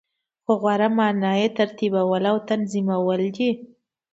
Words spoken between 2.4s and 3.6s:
تنظیمول دی.